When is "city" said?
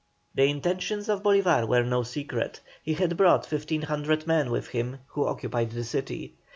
5.83-6.33